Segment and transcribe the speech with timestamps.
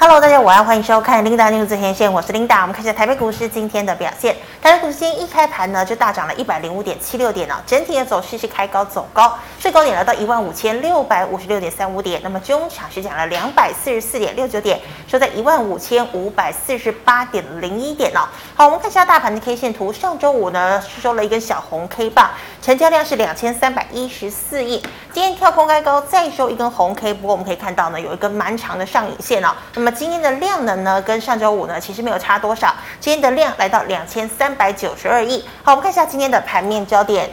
[0.00, 2.60] Hello，大家晚安，欢迎收看 Linda News 前线，我是 Linda。
[2.60, 4.36] 我们看一下台北股市今天的表现。
[4.68, 12.20] 台北股市今天一开盘呢，就大涨了一百零五点七六点哦，整体的走势是开高走高，最高点来到一万五千六百五十六点三五点。
[12.22, 18.28] 那么中场是涨了两百四十四点六九点，收在一万五千五百四十八点零一点哦。
[18.54, 22.28] 好，我们看一下大盘的 K 线图，上周五呢是收了一根小红 K 棒，
[22.60, 24.84] 成交量是两千三百一十四亿。
[25.10, 29.48] 今天跳空开高，再收一根红 K，不过我们可以看到呢，有一根蛮长的上影线哦。
[29.76, 32.74] 那么今天的量能呢，跟上周五呢，其实没有差多少。
[33.00, 35.42] 今天的量来到两千三百九十二亿。
[35.62, 37.30] 好，我们看一下今天的盘面焦点。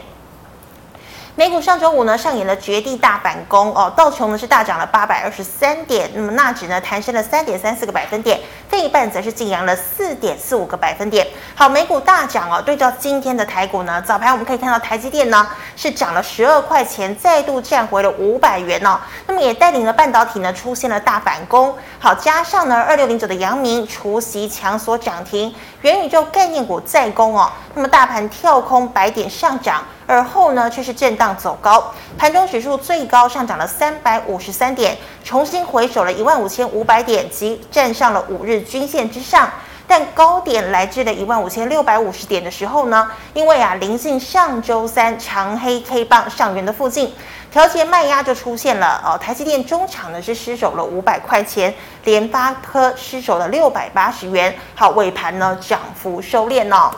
[1.38, 8.40] 美股上周五呢上演了绝地大反攻哦，道琼呢是大涨了八百二十三点，那么纳指呢弹升了三点三四个百分点，
[8.70, 11.26] 费半则是劲扬了四点四五个百分点。
[11.54, 21.76] 好，美股大涨哦，对照今天的台股呢，早盘我们可以看到台积电呢是涨了十二块钱，再度站回了五百元哦，那么也带领了半导体呢出现了大反攻。
[21.98, 29.84] 好，加上呢二六零九的阳明除息强锁涨停，元宇宙概念股再攻哦，那么大盘跳空百点上涨。
[30.06, 39.50] 而后呢，却是震荡走高，盘中指数最高上涨了三百五十三点，重新回守了一万五千五百点，即站上了五日均线之上。
[39.88, 47.14] 但高点来至了一万五千六百五十点的时候呢，因为啊，临近上周三长黑 K 棒上缘的附近，
[47.52, 49.16] 调节卖压就出现了哦。
[49.16, 54.52] 台积电中场呢是失守了五百块钱，联发科失守了六百八十元。
[54.74, 56.90] 好，尾盘呢涨幅收敛哦。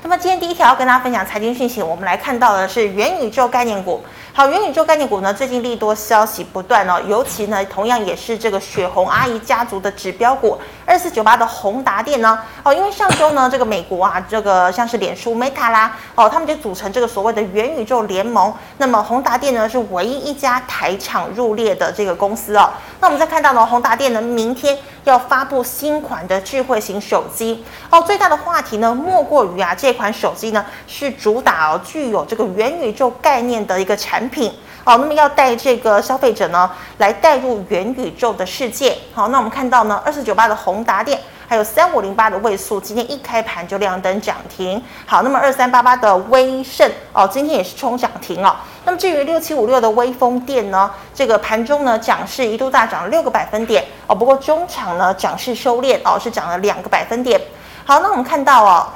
[0.00, 4.00] 那么今天第一条要跟大家分享财经讯息，我们来看到的是元宇宙概念股。
[4.32, 22.70] 好，元宇宙概念股呢，最近利多消息不断哦，尤其呢，同样也是这个雪红阿姨家族的指标股二四九八的宏达电呢，哦，因为上周呢，这个美国啊，这个像是脸书 Meta 啦，哦，他们就组成这个所谓的元宇宙联盟，那么宏达电呢是唯一一家台厂入列的这个公司哦。
[23.00, 34.52] 那我们再看到呢，宏达电呢明天要发布新款的智慧型手机哦，最大的话题呢莫过于啊，这这款手机呢是主打哦具有这个元宇宙概念的一个产品。
[34.84, 38.94] 好，那么要带这个消费者呢来带入元宇宙的世界。
[39.14, 41.18] 好，那我们看到呢，二四九八的宏达电，
[41.48, 44.82] 还有三五零八的位素，今天一开盘就亮灯涨停。
[45.06, 48.54] 好，那么二三八八的威盛哦，今天也是冲涨停哦。
[48.84, 57.40] 那么至于六七五六的威风电呢，这个盘中呢涨势一度大涨六个百分点哦，不过中场呢涨势收敛哦，是涨了两个百分点。
[57.86, 58.86] 好，那我们看到哦。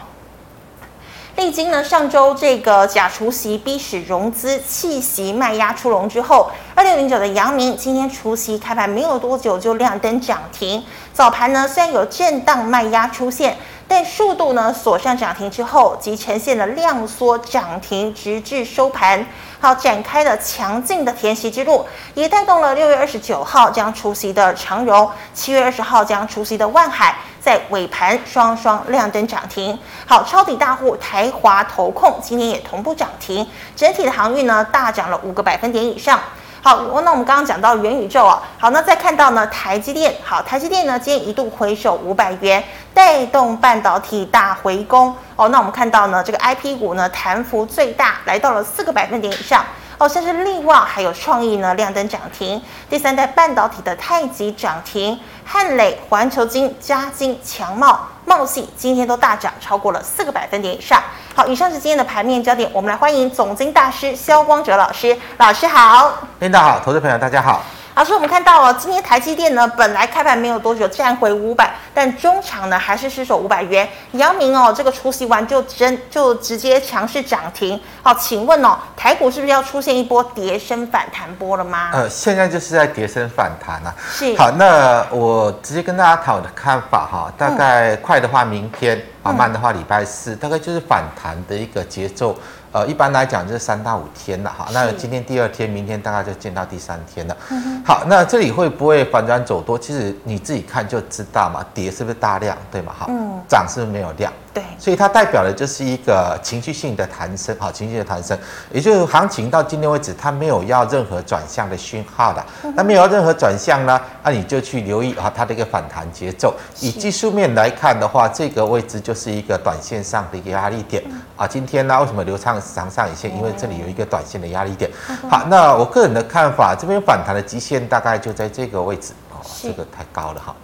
[1.36, 10.84] 历经呢上周这个假除息逼使融资弃息卖压出笼之后，二六零九的阳明今天除息开盘没有多久就亮灯涨停。
[11.12, 13.56] 早盘呢虽然有震荡卖压出现，
[13.86, 19.26] 但速度呢锁上涨停之后，即呈现了量缩涨停，直至收盘。
[19.60, 27.14] 好，展开了强劲的填息之路，也带动了六月二十九号将出席的长荣，七月二十号将出席的万海。
[27.42, 33.44] 在尾盘双双亮灯涨停，好，抄底大户台华投控今天也同步涨停，
[33.74, 36.20] 整体的航运呢大涨了五个百分点以上。
[36.64, 42.62] 好，那我们刚刚讲到元宇宙啊，好，那再看到呢台积电，好，台积电呢今天一度回手五百元，
[42.94, 45.12] 带动半导体大回攻。
[45.34, 49.64] 哦，那我们看到呢这个 IP 股呢弹幅最大，来到了四个百分点以上。
[50.02, 61.00] 好，像是力旺还有创意呢亮灯涨停，第三代半导体的太极涨停，汉磊、环球金、嘉金、强茂、茂信今天都大涨超过了四个百分点以上。
[61.36, 66.12] 好，以上是今天的盘面焦点，我们来欢迎总经大师肖光哲老师，老师好。
[66.40, 67.62] 领导好，投资朋友大家好。
[67.94, 73.86] 老师，我们看到哦，今天台积电呢，本来开盘没有多久站回五百，但中场呢还是失守五百元。
[74.12, 77.78] 阳明哦，这个出席完就真就直接强势涨停。
[78.02, 81.90] 好，请问哦，台股是不是要出现一波跌升反弹波了吗？
[81.92, 83.94] 呃，现在就是在跌升反弹啊。
[84.10, 84.34] 是。
[84.38, 92.34] 好，那我直接跟大家讨的看法哈，大概快的话明天啊，嗯、慢的话礼拜四，大概就是反弹的一个节奏。
[92.72, 94.66] 呃，一般来讲就是三到五天了哈。
[94.72, 97.36] 那今天第二天，明天大概就见到第三天了。
[97.50, 99.78] 嗯、好，那这里会不会反转走多？
[99.78, 101.62] 其实你自己看就知道嘛。
[101.74, 102.92] 跌是不是大量，对吗？
[102.98, 103.10] 好，
[103.46, 104.32] 涨是不是没有量？
[104.54, 108.38] 对，所以它代表的就是一个情绪性的弹升，好，情绪的弹升，
[108.70, 112.44] 也就是行情到今天为止，它没有要任何转向的讯号的，
[112.74, 116.54] 那没有任何转向呢，那你就去留意啊，它的一个反弹节奏。
[116.80, 121.02] 以技术面来看的话，这个位置就是一个短线上的一个压力点
[121.34, 121.46] 啊。
[121.46, 123.34] 今天呢，为什么留长长上影线？
[123.34, 124.90] 因为这里有一个短线的压力点。
[125.30, 130.54] 好，那我个人的看法，这边反弹的极限大概就在这个位置哦，这个太高了哈。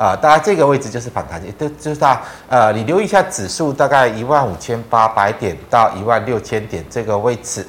[0.00, 2.18] 啊，大概这个位置就是反弹点，都就是它，
[2.48, 7.60] 呃，你留意一下指数，大概一万五千八百点到一万六千点这个位置，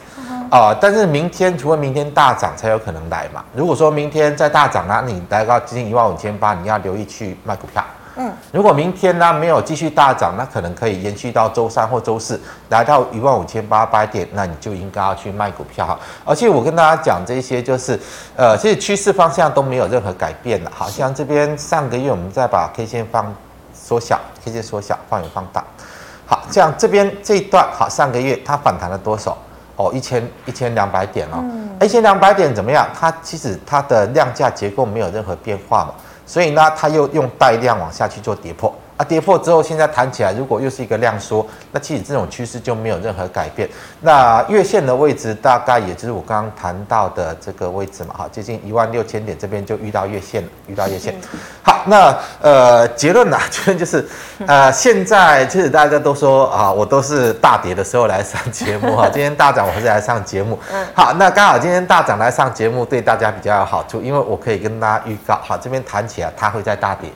[0.50, 3.44] 啊、呃，但是明天除非明天大涨才有可能来嘛。
[3.54, 7.84] 如果说明天再大涨那你来到接近一万五千八，你要留意去卖股票。
[8.22, 12.40] 嗯，如果明天呢没有继续大涨，那可能可以延续到周三或周四，
[12.70, 16.00] 来到一万五千八百点，那你就应该要去卖股票哈。
[16.24, 18.00] 而且我跟大家讲这些，就是
[18.36, 20.72] 呃，其实趋势方向都没有任何改变了。
[20.72, 23.34] 好像这边上个月我们再把 K 线放
[23.74, 25.64] 缩小，K 线缩小，放远放大。
[26.28, 29.36] 好，这样这边这一段好，上个月它反弹了多少？
[29.78, 31.44] 哦，一千一千两百点哦，
[31.82, 32.88] 一千两百点怎么样？
[32.94, 35.94] 它其实它的量价结构没有任何变化嘛。
[36.26, 38.74] 所以呢，它又用带量往下去做跌破。
[39.02, 43.68] 啊，跌破之后现在弹起来，如果又是一个量缩，那其实这种趋势就没有任何改变。
[44.02, 51.16] 那月线的位置大概也就是我刚刚谈到的这个位置嘛，哈，接近一万六千点这边就遇到月线了，遇到月线。
[51.64, 54.08] 好，那呃结论呢， 结论就是
[54.46, 60.60] 呃现在其实大家都说啊，我都是大跌的时候来上节目哈，今天大涨我还是来上节目。
[60.94, 66.32] 好，那刚好今天大涨来上节目对大家比较有好处，因为我可以跟大家预告，好，这边弹起来。
[66.38, 67.10] 它会再大跌，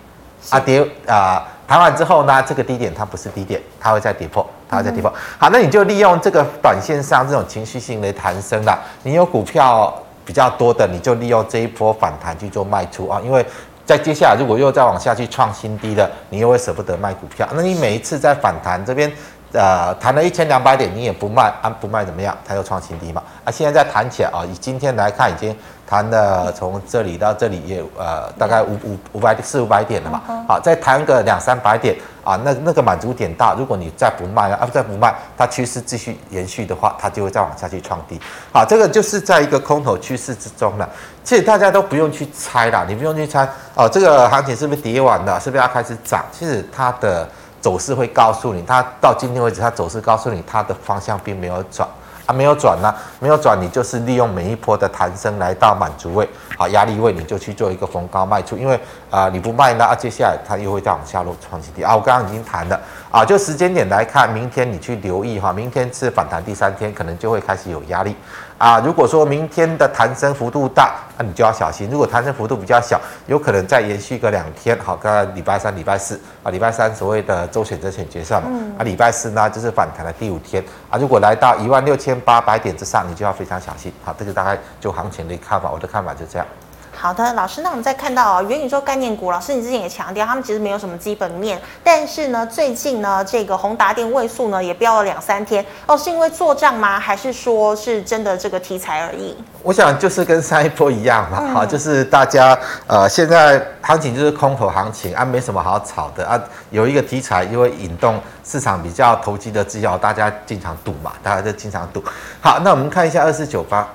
[0.52, 5.12] 啊跌啊，弹完之后呢，这个低点它不是低点，它会再跌破，它会再跌破。
[5.38, 8.80] 好，那你就利用这个短线上这种情绪性的弹升了。
[9.04, 13.46] 你有股票比较多的，你就利用这一波反弹去做卖出啊，因为
[13.86, 17.48] 在接下来如果又再往下去创新低的，你又会舍不得卖股票。
[17.54, 19.12] 那你每一次在反弹这边。
[19.54, 22.38] 呃，弹了一千两百点，你也不卖，按、啊、不卖怎么样？
[22.46, 23.24] 它又创新低嘛。
[23.46, 25.56] 啊，现在再弹起来啊，以今天来看，已经
[25.88, 30.22] 弹了从这里到这里也呃大概五五五百四五百点了嘛。
[30.48, 38.20] 好，再谈个两三百点啊，那那个满足点大，如果你再不卖啊，再不卖，它趋势继续延续的话，它就会再往下去创低。
[38.52, 40.90] 好，这个就是在一个空头趋势之中了。
[41.24, 45.40] 其实大家都不用去猜啦，你不用去猜哦，这个行情是不是跌完了？
[45.40, 46.24] 是不是要开始涨？
[46.32, 47.28] 其实它的。
[47.62, 51.90] 走势会告诉你，它到今天为止，它走势告诉你它的方向并没有转
[52.26, 56.28] 啊，没有转呢，没有转，你就是利用每一波的弹升来到满足位，
[56.58, 58.80] 好压力位，你就去做一个逢高卖出，因为
[59.10, 61.84] 啊、你不卖呢，啊接下来它又会再往下落创新低。
[61.84, 62.80] 啊，我刚刚已经谈了。
[63.12, 68.16] 啊，就时间点来看，明天你去留意哈，明天是反弹第三天，可能就会开始有压力。
[68.58, 71.90] 啊，如果说明天的弹升幅度大，那你就要小心。
[71.90, 74.78] 如果弹升幅度比较小，有可能再延续个两天。
[74.80, 78.50] 好，刚刚礼拜三、礼拜四啊，礼拜三所谓的周选择选结算嘛，
[78.80, 80.98] 啊，礼拜四呢就是反弹的第五天啊。
[80.98, 83.92] 如果来到一万六千八百点之上，你就要非常小心。
[84.04, 86.48] 好，这个大概就行情的看法，我的看法就这样。
[86.98, 97.00] 好的，老师，那我们再看到啊元宇宙概念股，老师你之前也强调，他们其实没有什么基本面，但是呢，最近呢，这个宏达电位数呢也飙了两三天哦，是因为做账吗？
[97.00, 99.36] 还是说是真的这个题材而已？
[99.62, 102.58] 我想就是跟上一波一样嘛，哈、就是大家
[102.88, 112.04] 呃现在行情就是空头行情啊，没什么好炒的啊，有一个题材就会引动市场比较投机的资料，大家经常赌嘛，大家就经常赌。
[112.42, 113.88] 好，那我们看一下二四九八。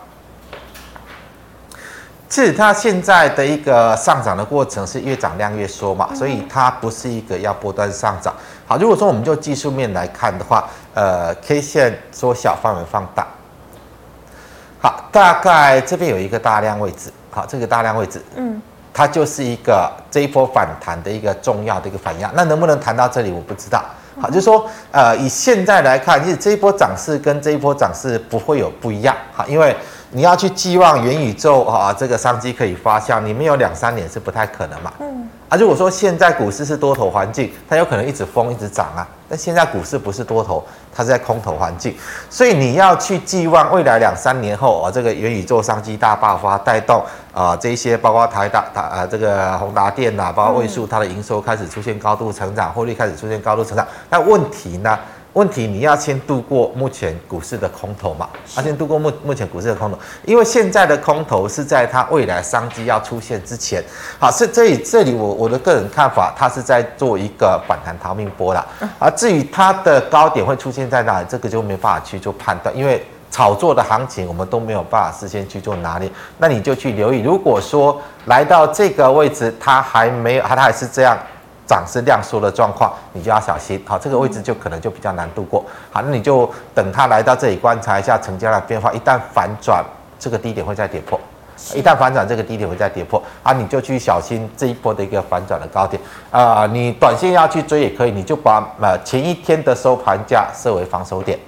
[2.30, 8.32] 其实它现在的一个上涨的过程是越涨量越缩嘛，所以它不是一个要波段上涨。
[8.68, 13.26] 好，如果说我们就技术面来看的话，呃，K 线缩小范围放大，
[14.80, 18.62] 好，大概这边有一个大量位置，好，这个大量位置，嗯，
[18.94, 22.30] 它就是一个这一波反弹的一个重要的一个反压。
[22.36, 23.84] 那能不能谈到这里，我不知道。
[24.20, 29.74] 好，就是说，呃，以现在来看，其实这一波涨势跟这一波涨势不会有不一样，好，因为。
[30.12, 34.92] 你要去寄望元宇宙啊，这个商机可以发酵，你没有两三年是不太可能嘛。
[35.00, 35.28] 嗯。
[35.48, 39.06] 啊，如果说现在股市是多头环境，它有可能一直疯一直涨啊。
[39.28, 40.64] 但现在股市不是多头，
[40.94, 41.94] 它是在空头环境，
[42.28, 47.02] 所以你要去寄望未来两三年后啊，这个元宇宙商机大爆发，带动
[47.32, 53.86] 啊这些包括台大大啊这个宏达电呐，包括位数它的营收开始出现高度成长，获利开始出现高度成长。
[54.08, 54.98] 那问题呢？
[55.34, 58.28] 问题你要先度过目前股市的空头嘛？
[58.56, 63.82] 要先度过目目前股市的空头，因为现在的空头是在它未来商机要出现之前。
[64.18, 68.66] 好，是这里这里我我的个人看法，它是在做一个反弹逃命波啦。
[68.98, 76.10] 而至于它的高点会出现在哪里，这个就没办法去做判断，因为炒作的行情我们都没有办法事先去做拿捏。
[76.38, 81.16] 那你就去留意，如果说来到这个位置，它还没有，它还是这样。
[81.70, 83.80] 涨势量缩的状况，你就要小心。
[83.86, 85.64] 好，这个位置就可能就比较难度过。
[85.92, 88.92] 好，那你就等它来到这里观察一下成交量变化。
[88.92, 89.84] 一旦反转，
[90.18, 91.16] 这个低点会再跌破。
[91.72, 93.22] 一旦反转，这个低点会再跌破。
[93.44, 96.02] 啊，你就去小心这一波的一个反转的高点。
[96.32, 101.38] 啊、呃，你短线要去追也可以，你就把呃前一天的收盘价设为防守点。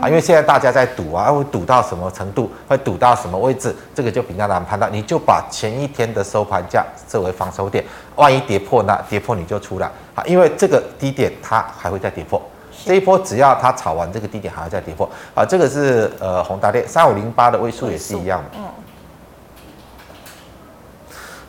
[0.00, 4.90] 啊，因为现在大家在赌啊，会赌到什么程度，会赌到什么位置，这个就比较难判断。
[4.92, 8.98] 你就把前一天的收盘价设为防守点，万一跌破呢？
[9.08, 12.40] 跌破你就出来啊，因为这个低点它还会再跌破
[12.84, 15.44] 这一波只要它炒完这个低点，还要再跌破啊。
[15.44, 18.58] 这个是呃宏达电三五零八的位数也是一样的。
[18.58, 18.64] 嗯。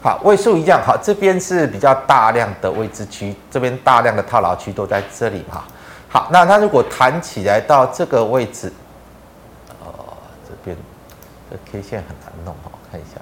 [0.01, 0.81] 好，位数一样。
[0.85, 5.63] 好，这边是比较大量的位置区，这边大量的套牢区都在这里哈。
[6.09, 8.71] 好，那它如果弹起来到这个位置，
[9.83, 10.15] 哦，
[10.47, 10.75] 这边
[11.51, 13.19] 这 K 线很难弄哈，看一下。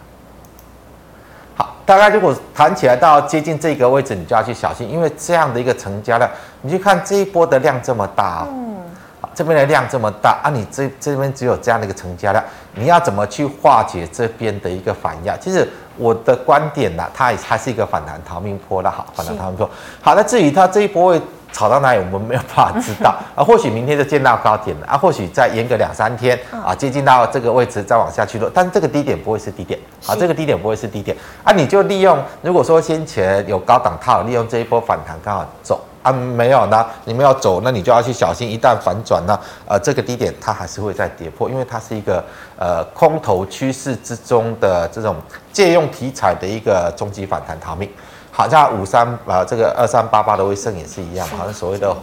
[1.55, 6.29] 好，大概如果弹起来到接近这个位置，你就要去小心，因为这样的一个成交量，
[6.61, 8.77] 你去看这一波的量这么大，哦，嗯，
[9.19, 12.43] 好，这边的量这么大啊，你这这边只有这样的一个成交量，
[12.75, 15.35] 你要怎么去化解这边的一个反压？
[15.37, 19.67] 其实我的观点呢，它也还是一个反弹逃命坡的好，反弹逃命波。
[20.03, 21.21] 好，那至于它这一波会。
[21.55, 23.15] 炒到哪里我们没有办法知道。
[23.33, 31.15] 啊，或许明天就见到高点了啊，或许再延个两三天啊，接近到这个位置再往下去落，但是这个低点不会是低点啊，这个低点不会是低点。
[31.45, 42.21] 啊，你就利用如果说先前有高档套，利用这一波反弹刚好走啊，没有呢，你没有走，那你就要去小心，一旦反转呢，呃，这个低点它还是会再跌破，因为它是一个
[42.57, 45.15] 呃空头趋势之中的这种
[45.53, 47.89] 借用题材的一个终极反弹逃命。
[48.35, 51.95] 好像五三啊，这个二三八八的威盛也是一样，好像所谓的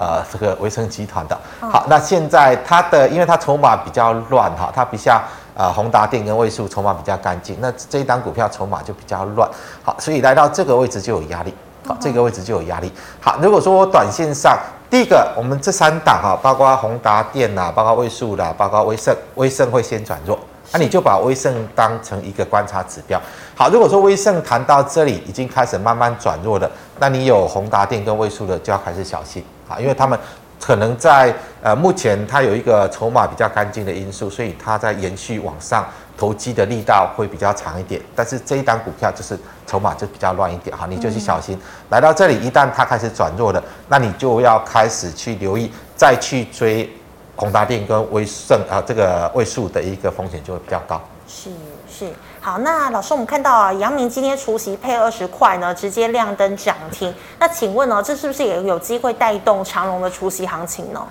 [0.00, 1.38] 呃这个威盛集团的。
[1.60, 5.22] 好，那现在它的，因为它筹码比较乱哈，它不像
[5.56, 9.48] 啊宏达电跟位数筹码比较干净，那这一档股票筹码就比较乱。
[9.84, 11.54] 好，所以来到这个位置就有压力，
[11.86, 12.92] 好，这个位置就有压力。
[13.20, 14.58] 好，如果说我短线上，
[14.90, 20.36] 第一个我们这三档哈，包括宏达电呐，包括位数啦，包括威盛，威盛会先转弱。
[20.72, 23.20] 那你就把威盛当成一个观察指标。
[23.54, 30.18] 好，如果说威盛谈到这里已经开始慢慢转弱了，那你有宏达电跟位数的就要开始小心啊，因为他们
[30.60, 35.86] 可能在呃目前它有一个筹码比较干净的因素，所以它在延续往上
[36.18, 38.00] 投机的力道会比较长一点。
[38.14, 41.58] 但是这一档股票就是筹码就比较乱一点哈，你就去小心。
[41.90, 46.90] 来到这里一旦它开始转弱了，那你就要开始去留意，再去追。
[47.36, 51.00] 宏达电跟威盛啊，这个位数的一个风险就会比较高。
[51.28, 51.50] 是
[51.86, 52.06] 是，
[52.40, 57.12] 好，那老师，我们看到啊，阳明今天除夕配二十块呢，直接亮灯涨停。
[57.38, 61.06] 那请问呢，这是不是也有机会带动长荣的除夕行情呢？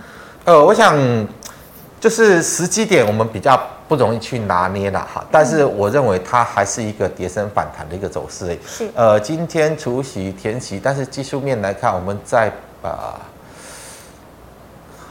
[0.46, 0.98] 呃，我想
[2.00, 8.58] 就是时机点我们比较不容易去拿捏了哈，但是我认为它还是一个跌升反弹的一个走势。
[8.65, 12.51] 是，呃，今天除夕填息，但是技术面来看，我们在
[12.82, 13.13] 呃。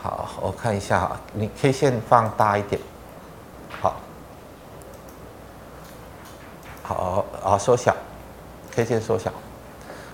[0.05, 2.79] 好，我看一下哈，你 K 线放大一点，
[3.81, 3.97] 好，
[6.83, 7.97] 好，好，缩小
[8.77, 9.31] ，K 线缩小，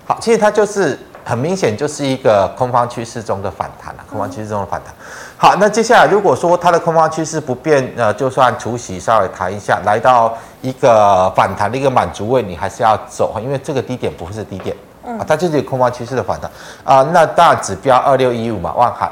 [0.07, 4.95] 好，其实它就是很明显就是一个空方趋势中的反弹了，空方趋势中的反弹。
[5.35, 14.73] 好，那接下来如果说它的空方趋势不变，呃，就算除息稍微弹一下，来到一个反弹的一个满足位，你还是要走，因为这个低点不会是低点，
[15.05, 16.49] 啊，它就是空方趋势的反弹
[16.85, 17.03] 啊。
[17.11, 19.11] 那大指标二六一五嘛，万海。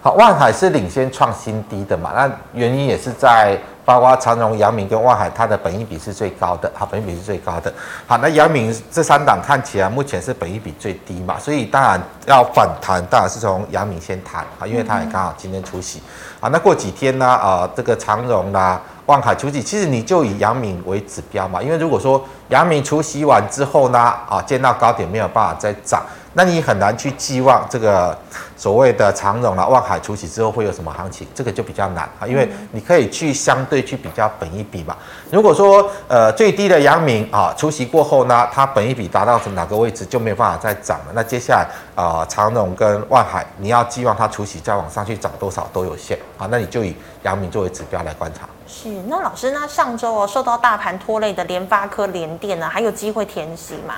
[0.00, 2.12] 好，万海是领先创新低的嘛？
[2.14, 7.72] 那原因也是在包括长荣、阳明跟万海，它的本益比是最高的，好，本益比是最高的。
[8.06, 16.00] 好，那阳明这三档看起来目前是本益比最低嘛，所以当然要反弹，当然是从阳明先谈啊，因为它也刚好今天出席。
[16.38, 17.26] 啊，那过几天呢？
[17.26, 26.00] 啊，这个长荣啦、万海除息，其实你就以阳明为指标嘛，因为如果说阳明除息完之后呢，啊，见到高点没有办法再涨。
[26.34, 28.16] 那你很难去寄望这个
[28.56, 34.96] 所谓的长荣啊、万海除息之后会有什么行情，这个就比较难啊，因为你可以去相对去比较本一比嘛。
[35.30, 41.12] 如果说呃最低的阳明啊除息过后呢，它本一比达到哪个位置就没有办法再涨了。
[41.14, 46.46] 那接下来啊长荣跟万海，你要寄望它除息再往上去涨多少都有限啊。
[46.50, 48.48] 那你就以阳明作为指标来观察。
[48.66, 53.94] 是，那老师，那上周哦受到大盘拖累的联发科、联电呢，还有机会填息吗？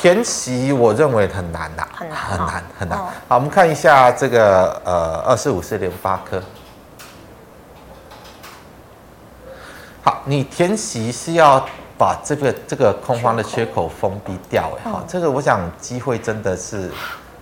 [0.00, 2.98] 填息我认为很难呐，很难，很难，很难。
[3.26, 6.40] 好，我们看一下这个呃，二四五四零八颗。
[10.04, 11.66] 好，你填息是要
[11.98, 16.90] 把这个这个空方的缺口封闭掉，哎，好，这个我想机会真的是。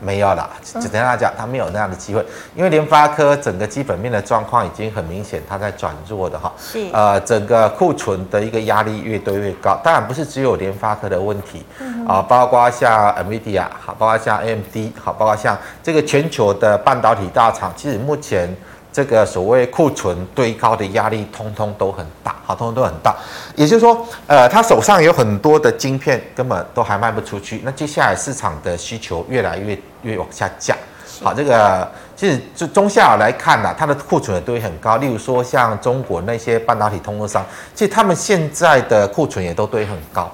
[0.01, 2.25] 没有啦，只跟大家讲，它没有那样的机会，
[2.55, 6.53] 因为联发科整个基本面的状况已经很明显，它在转弱的哈。
[6.59, 6.87] 是。
[6.93, 11.65] 呃，整个库存的一个压力越堆越高，当然不是只有联发科的问题，
[12.07, 18.55] 啊，包括像 NVIDIA 好，包括像 AMD 好，包括像这个全球的半导体大厂，其实目前。
[18.97, 23.15] 这个所谓库存堆高的压力，通通都很大，好，通通都很大。
[23.55, 27.61] 也就是说，呃，他手上有很多的晶片，根本都还卖不出去。
[27.63, 30.75] 那接下来市场的需求越来越越往下降。
[31.23, 31.87] 好，这个
[32.17, 34.97] 其实就中下来看呢、啊，它的库存也堆很高。
[34.97, 40.33] 例如说，像中国那些半导体通路商，其实他们现在的库存也都堆很高。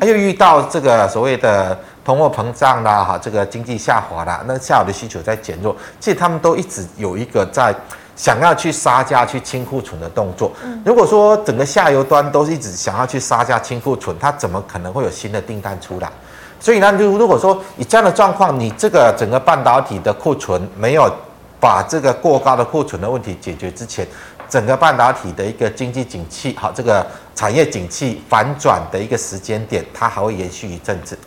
[0.00, 1.78] 他又遇到这个所谓的。
[2.08, 7.74] 通货膨胀啦，哈，这个经济下滑啦，那下游的需求在减弱，其实他们都一直有一个在
[8.16, 10.50] 想要去杀价、去清库存的动作。
[10.86, 16.10] 如果说整个下游端都是一直想要去杀价、清库存，它怎么可能会有新的订单出来？
[16.58, 21.14] 所以呢，如如果说以这样的状况，你这个整个半导体的库存没有
[21.60, 24.08] 把这个过高的库存的问题解决之前，
[24.48, 31.18] 整个半导体的一个经济景气，好，这个产业景气反转的一个时间点，它还会延续一阵子。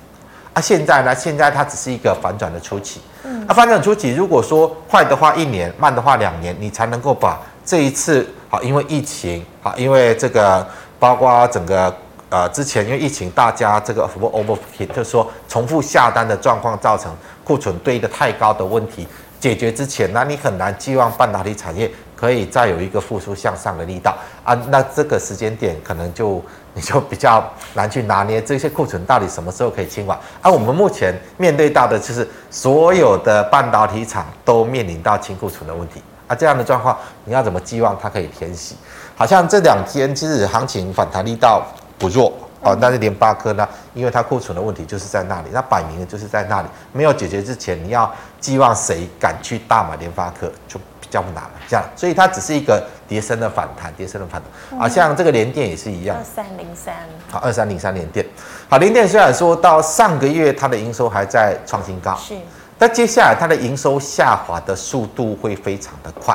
[0.54, 3.02] 啊，现在呢，现在它只是一个反转的初期。
[3.24, 10.68] 嗯，啊，反转初期，如果说快的话一年，慢的话两年，你才能够把这一次，好，因为疫情，好，因为这个
[11.00, 11.94] 包括整个。
[12.34, 19.06] 呃，之前因为疫情，大家这个什么 overfit，就是说重复下单的状况，造成库存堆得太高的问题
[19.38, 21.92] 解决之前，那你很难寄望半导体产业
[22.22, 24.54] 可以再有一个复苏向上的力道啊。
[24.70, 26.40] 那这个时间点可能就
[26.76, 30.16] 你就比较难去拿捏这些库存到底什么时候可以清完。
[30.44, 36.36] 而、啊、我们目前面对到的就是所有的半导体厂都面临到清库存的问题啊。
[36.36, 38.76] 这样的状况，你要怎么寄望它可以填息？
[39.16, 41.66] 好像这两天其实行情反弹力道。
[42.00, 50.80] 不弱哦，但是联发科呢，因为它库存的问题就是在那里，那摆明了就是在那里没有解决之前，你要寄望谁敢去大买联发科就
[51.12, 51.52] 比较难了。
[51.68, 56.96] 这样，所以它只是一个跌升的反弹，跌升的反弹啊，像这个联电也是一样，二三零三，
[57.30, 58.26] 好，二三零三联电，
[58.70, 62.36] 好，联电虽然说到上个月它的营收还在创新高，是，
[62.80, 66.34] 但接下来它的营收下滑的速度会非常的快。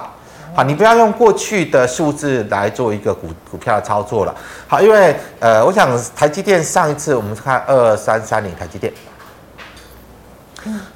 [0.54, 4.34] 好，你不要用过去的数字来做一个股股票的操作了。
[4.68, 8.92] 好，因为呃，我想台积电上一次我们看二三三零台积电。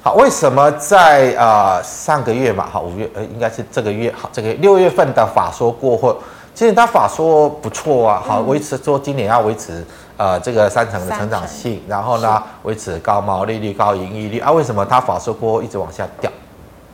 [0.01, 6.17] 好，为什么在呃上个月嘛，哈五月呃应该是这个月，好这个六月份的法说过后，
[6.53, 9.85] 其实他法说不错啊，好维持说今年要维持
[10.17, 16.31] 呃这个三成的成长性，然后呢维持高毛利率、高盈利率啊，为什么他法说过后一直往下掉？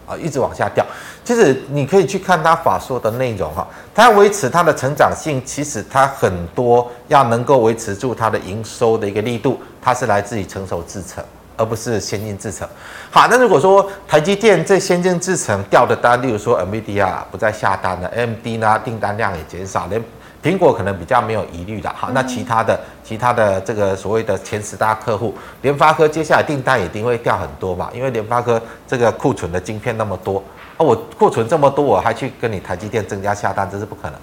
[0.05, 0.85] 啊，一直往下掉。
[1.25, 11.21] 其实你可以去看他法说的内容哈，它要维持它的成长性，其实它很多要能够维持住它的营收的一个力度，它是来自于成熟制程，
[11.57, 12.67] 而不是先进制程。
[13.11, 20.01] 好，那如果说台积电这先进制程掉的单，例如说 NVIDIA 不再下单了，AMD 呢订单量也减少，连
[20.41, 21.89] 苹果可能比较没有疑虑的。
[21.95, 30.41] 好，那其他的其他的这个所谓的前十大客户，联发科接下来订单一定会掉很多嘛，因为联发科这个库存的晶片那么多。
[30.77, 34.19] 哦，我库存这么多，我还去跟你台积电增加下单，这是不可能。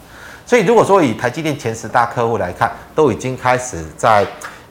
[0.47, 4.25] 所以如果说以台积电前十大客户来看，都已经开始在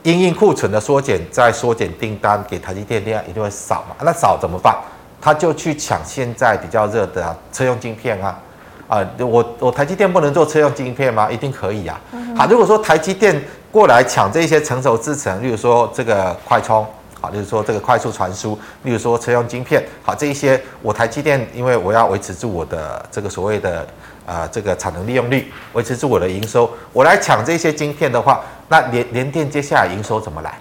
[0.04, 3.96] 因应库存的缩减，在缩减订单给台积电量一定会少嘛？
[4.02, 4.76] 那少怎么办？
[5.22, 8.38] 他就去抢现在比较热的啊车用晶片啊！
[8.90, 11.32] 啊，我我台积电不能做车用晶片吗？
[11.32, 11.98] 一定可以啊！
[12.38, 16.86] 好，如果说台积电过来抢这些成熟制程，例如说这个快充。
[17.24, 23.80] 好，就是说这个快速传输，例如说车用晶片，好，这一些我台积电，因为我要维持住我的这个所谓的
[24.26, 30.54] 啊、呃、这个产能利用率，维持住我的营收，我来抢这些晶片的话，那联联电接下来营收怎么来？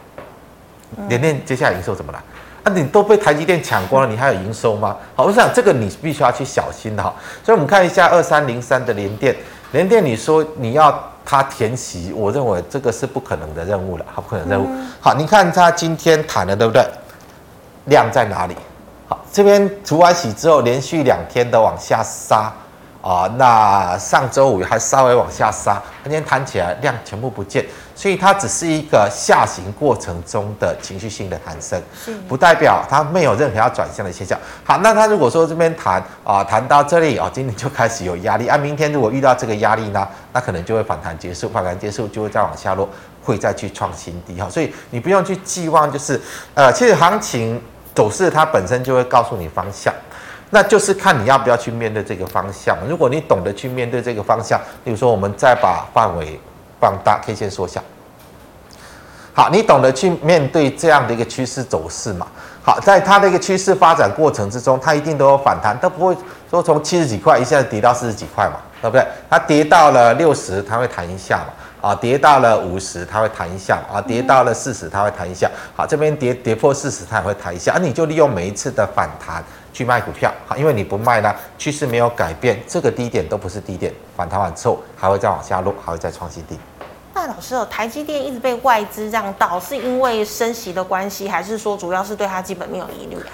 [1.09, 2.20] 联电接下来营收怎么来？
[2.62, 4.96] 那、啊、你都被台积电抢光了，你还有营收吗？
[5.16, 7.12] 好，我想这个你必须要去小心的哈。
[7.42, 9.35] 所以我们看一下二三零三的联电，
[9.72, 11.12] 联电你说你要。
[11.24, 14.68] 它填息，我认为这个是不可能的任务了，好，不可能任务。
[15.00, 16.85] 好，你看他今天谈了，对不对？
[17.87, 18.56] 量在哪里？
[19.08, 22.52] 好，这边除完息之后，连续两天都往下杀。
[23.02, 31.82] 啊，那上周五还稍微往下杀，今天弹起来量全部不见，所以它只是一个下行过程中的情绪性的弹升，
[32.28, 34.38] 不代表它没有任何要转向的现象。
[34.62, 42.88] 好，那它如果说这边弹啊，弹到这里啊，今天就开始有压力啊，明天如果遇到这个压力呢，那可能就会反弹结束，反弹结束就会再往下落，
[43.24, 46.20] 会再去创新低哈，所以你不用去寄望，就是
[46.54, 47.60] 呃，其实行情
[47.96, 49.92] 走势它本身就会告诉你方向。
[50.54, 52.76] 那就是看你要不要去面对这个方向。
[52.86, 56.38] 如果你懂得去面对这个方向，比如说我们再把范围
[56.78, 57.82] 放大，K 线缩小。
[59.32, 62.26] 好，你懂得去面对这样的一个趋势走势嘛？
[62.62, 66.14] 好，在它的一个趋势发展过程之中，它一定都有反弹，它不会
[66.50, 69.02] 说从七十几块一下子跌到四十几块嘛，对不对？
[69.30, 71.88] 它跌到了六十，它会弹一下嘛？
[71.88, 75.50] 啊，跌到了五十，它会弹一下；啊，跌到了四十，它会弹一下。
[75.74, 77.72] 好，这边跌跌破四十，它也会弹一下。
[77.72, 79.42] 啊、你就利用每一次的反弹。
[79.72, 86.58] 去卖股票，好，因为你不卖呢，趋势没有改变，这个低点都不是低点，反弹完之后还会再往下落，还会再创新低。
[87.14, 93.32] 那老师哦，台积电一直被外资这样倒，是因为升息的关系，还是说主要是对它基本面有疑虑啊？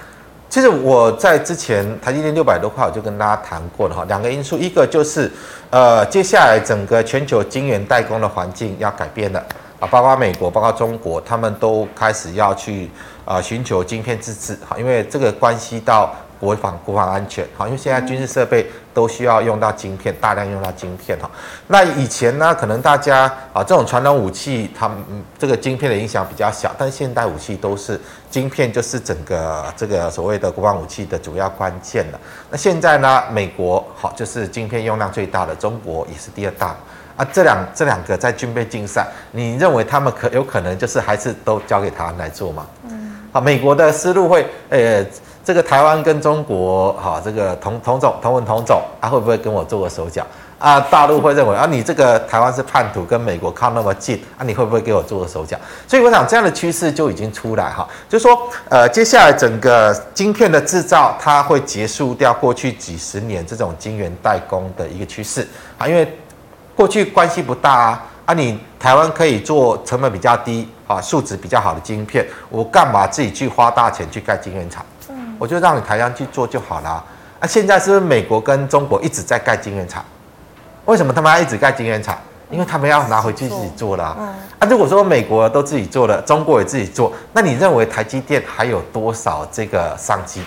[0.51, 5.31] 其实我在之前台积电六百多块，我就跟大家谈过了哈，两个因素，一个就是
[5.70, 9.44] 呃，接下来整个全球晶圆代工的环境要改变了。
[9.79, 12.90] 啊，包括美国、包括中国，他们都开始要去
[13.24, 16.14] 啊寻求晶片自制哈，因为这个关系到。
[16.38, 21.29] 国防国防安全，好，因为现在军事设备都需要用到晶片，大量用到晶片哈。
[21.66, 24.90] 那以前呢，可能大家啊，这种传统武器，它
[25.37, 32.20] 这个晶片的影响比较小，但现代武器都是晶片，就是整个这个所谓的国防武器的主要关键了。
[32.51, 36.77] 那现在呢，美国好，就是晶片用量最大的，中国也是第二大
[37.16, 37.27] 啊。
[37.33, 42.64] 这两这两个在军备竞赛，你认为他们可有可能就是还是都交给台湾来做吗？
[42.88, 45.05] 嗯，好，美国的思路会呃。
[45.48, 50.22] 这个台湾跟中国，哈，这个同同种同文同种，啊，会不会跟我做个手脚
[50.58, 50.78] 啊？
[50.78, 55.56] 大陆会认为啊，你这个台湾是叛徒，跟美国靠那么近，啊，你会不会给我做个手脚？
[55.87, 66.06] 所以我想这样的趋势就已经出来哈，就是说，呃，接下来整个晶片的制造，它会结束掉过去几十年这种晶圆代工的一个趋势啊，因为
[66.76, 74.84] 过去关系不大啊，啊，你台湾可以做成本比较低啊，素质比较好的晶片，我干嘛自己去花大钱去盖晶圆厂？
[75.38, 77.05] 我就让你台湾去做就好了。
[77.40, 80.05] 啊，现在是不是美国跟中国一直在盖晶圆厂？
[80.87, 82.18] 为什么他们要一直盖晶圆厂？
[82.51, 84.05] 因为他们要拿回去自己做了。
[84.59, 90.42] 啊，如果说美国都自己做了，中国也自己做，那你认为台积电还有多少这个商机？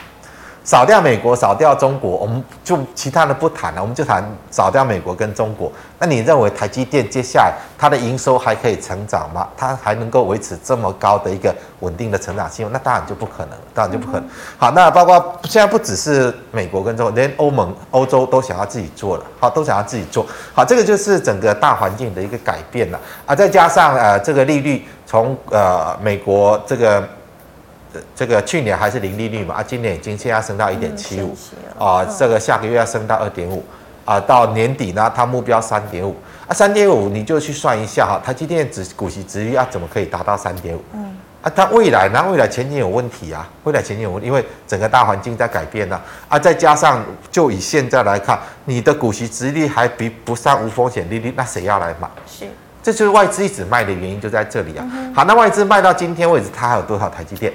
[0.64, 5.72] 扫掉美国，扫掉中国，我们就其他的不谈了，我们就谈扫掉美国跟中国。
[5.98, 9.48] 那你认为台积电接下来它的营收还可以成长吗？
[9.58, 12.70] 它还能够维持这么高的一个稳定的成长性？
[12.72, 14.30] 那当然就不可能，当然就不可能。
[14.58, 20.26] 好，那包括现在不只是美国跟中国，连欧盟、欧洲都想要自己做了，好，都想要自己做。
[20.54, 27.04] 好，这个就是整个大环境的一个改变了啊，再加上呃这个利率从呃美国这个。
[28.16, 31.36] 这个去年还是零利率嘛，啊，今年已经现在升到一点七五，
[31.78, 33.64] 啊，这个下个月要升到二点五，
[34.06, 36.16] 啊，到年底呢，它目标三点五，
[36.48, 40.82] 啊，三点五你就去算一下哈，台积电只股息殖利率要怎么可以达到三点五？
[40.94, 46.00] 嗯，啊，它未来呢，未来前景有问题啊，未来前景有问题，因为整个大环境在改变呢，
[46.30, 52.08] 啊，再加上就以现在来看，你的股息殖利率还比不上无风险利率，那谁要来买？
[52.26, 52.46] 是，
[52.82, 54.88] 这就是外资一直卖的原因就在这里啊。
[55.14, 57.52] 好，那外资卖到今天为止，它还有多少台积电？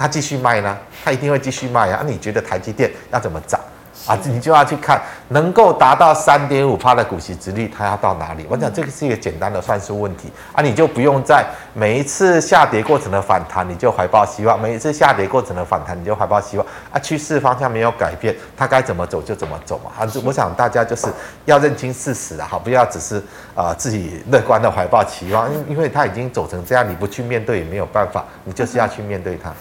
[0.00, 2.02] 他继续卖呢，他一定会继续卖啊！
[2.06, 3.60] 你觉得台积电要怎么涨
[4.06, 4.18] 啊？
[4.24, 8.46] 你就要去看能够达到三点五趴的股息殖率，它要到哪里？
[8.48, 10.62] 我讲这个是一个简单的算术问题啊！
[10.62, 16.98] 你就不用在每一次下跌过程的反弹，你就怀抱希望；每一次下跌过程的反弹，你就怀抱希望啊！
[16.98, 19.90] 趋势方向没有改变，它该怎么走就怎么走嘛！
[19.98, 21.08] 啊，我想大家就是
[21.44, 23.18] 要认清事实啊，好，不要只是
[23.54, 29.52] 啊、呃、自己乐观的怀抱期望，因因为它已经走成这样，你不去面对也没有办法，你就是要去面对它。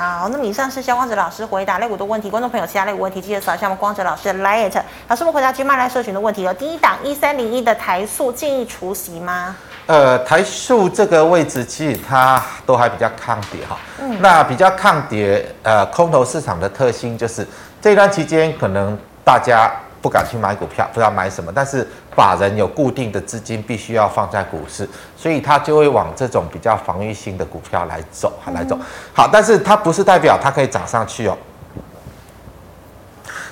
[0.00, 4.82] 好，那么以上是肖光哲老师回答类股的问题，观众朋友其他类股问题记得扫一下我们光哲老师的 LINE。
[5.08, 9.54] 老师们回答 GMoney 来社群的问题有第一档一三零一的台塑建议除息吗？
[9.84, 17.46] 呃，台塑这个位置其实它都还比较抗跌哈，嗯，那比较抗跌，呃，空头市场的特性就是
[17.82, 19.70] 这段期间可能大家。
[20.02, 21.86] 不敢去买股票，不知道买什么，但是
[22.20, 28.78] 法人有固定的资金，必须要放在股市，所以他就会往这种比较防御性的股票来走，来走。
[29.14, 31.34] 好，但是它不是代表它可以涨上去哦。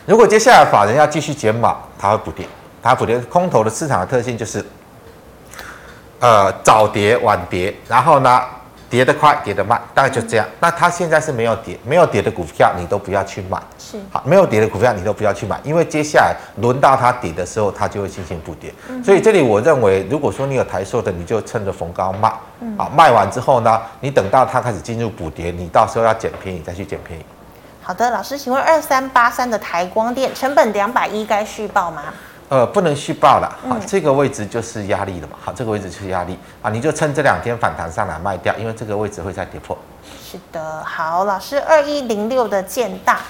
[0.04, 2.46] 如果接下来法人要继续减码，它会补跌，
[2.82, 3.18] 它补跌。
[3.20, 4.62] 空头的市场的特性就是，
[6.20, 8.42] 呃，早跌晚跌，然后呢？
[8.90, 10.46] 跌得快，跌得慢，大概就这样。
[10.46, 13.60] 嗯、那它现在是没有跌，没有跌的股票你都不要去买。
[13.78, 18.72] 是，好，没有跌的股票你都不要去买，因为接下来轮到它跌的时候，它就会进行补跌。
[18.88, 22.32] 嗯、所以这里我认为，如果说你有台硕的，你就趁着逢高卖。
[22.60, 27.24] 嗯，好，卖完之后呢，你等到它开始进入补跌，你到时候要捡便宜再去捡便宜。
[27.82, 32.02] 好的，老师，请问二三八三的台光电成本两百一该续报吗？
[32.48, 39.76] 呃，不能续报了，好，这个位置就是压力了嘛，好，这个位置就是压力啊，你就趁这两天反弹上来卖掉，因为这个位置会再跌破。
[40.24, 43.20] 是的，好，老师，二一零六的建大，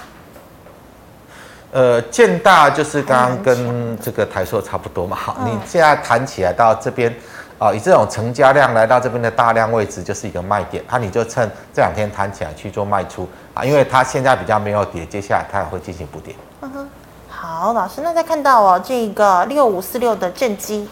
[1.71, 7.13] 呃，建大就是刚刚跟这个台硕差不多嘛，好，你现在弹起来到这边
[7.57, 16.33] 啊，以这种成交量来到这边的大量位置就是一个卖点，啊，你就趁这两天弹起来去做卖出啊，因为它现在比较没有跌，接下来它也会进行补跌。
[16.61, 16.89] 嗯哼。
[17.41, 20.89] 好，老师，那再看到哦，这个六五四六的正机，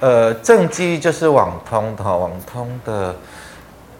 [0.00, 3.14] 呃，正机就是网通的，网通的，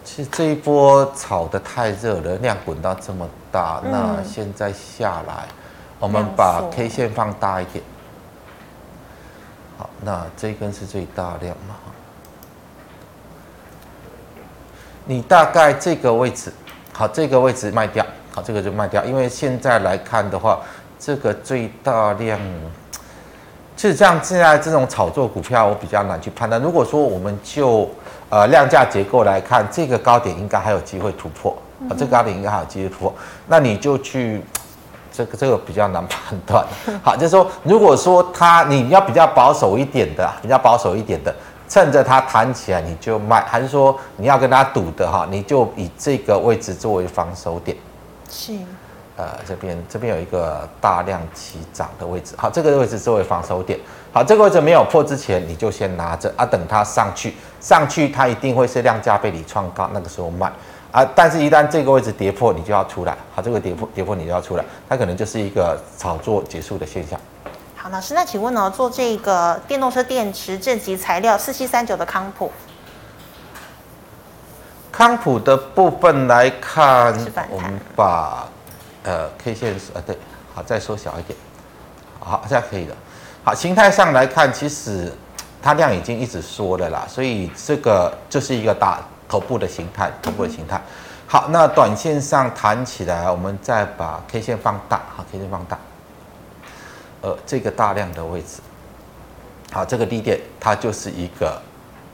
[0.03, 5.45] 其实这一波炒得太热了，量滚到这么大，嗯、那现在下来，
[5.99, 7.83] 我们把 K 线放大一点，
[9.77, 11.75] 好，那这一根是最大量嘛？
[15.05, 16.51] 你大概这个位置，
[16.91, 18.03] 好，这个位置卖掉。
[18.35, 20.59] 好，这个就卖掉，因为现在来看的话，
[20.99, 22.37] 这个最大量
[23.77, 26.61] 其实像现在这种炒作股票，我比较难去判断。
[26.61, 27.89] 如果说我们就
[28.29, 33.13] 呃量价结构来看，这个高点应该还有机会突破啊、这个高点应该还有机会突破，
[33.47, 34.41] 那你就去
[35.13, 36.65] 这个这个比较难判断。
[37.01, 41.33] 好，就是说，如果说它你要比较保守一点的，比较保守一点的，
[41.69, 47.77] 趁着它弹起来你就卖，还是说你要跟它赌的哈，你就以这个位置作为防守点。
[48.35, 48.53] 是。
[49.17, 53.79] 呃，这边这边有一个大量起涨的位置，好，这个位置作为防守点，
[54.11, 60.51] 好，这个位置没有破之前，你就先拿着啊，等它上去，上去它一定会是量价背离创高，那个时候卖。
[60.91, 67.17] 啊，但是一旦这个位置跌破，你就要出来，好，这个跌破跌破你就要出来，它可能就是一个炒作结束的现象。
[67.75, 72.51] 好，老师，那请问呢，做这个电动车电池正极材料四七三九的康普，
[74.95, 77.13] 康普的部分来看，
[77.49, 78.47] 我们把。
[79.03, 80.17] 呃，K 线是呃对，
[80.51, 81.37] 好，再缩小一点，
[82.19, 82.95] 好，这样可以了。
[83.43, 85.13] 好，形态上来看，其实
[85.61, 90.81] 它量已经一直缩了啦，所以这个就是一个大头部的形态，头部的形态。
[91.27, 95.77] 好，那短线上弹起来，我们再把 K 线放大，好，K 线放大，
[97.21, 98.59] 呃，这个大量的位置，
[99.71, 101.61] 好，这个低点它就是一个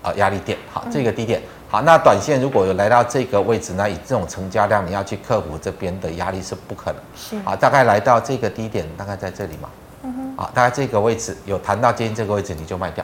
[0.02, 1.42] 呃压力点，好，这个低点。
[1.72, 7.02] 好，那短线如果有来到这个位置，那以这种成交量，你要去克服这边的压力是不可能。
[7.16, 9.70] 是啊，大概来到这个低点，大概在这里嘛。
[10.04, 10.44] 嗯哼。
[10.44, 13.02] 啊，大概这个位置有谈到接近这个位置，你就卖掉。